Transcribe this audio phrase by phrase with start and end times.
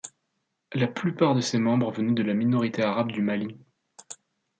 [0.73, 3.55] La plupart de ses membres venaient de la minorité arabe du Mali.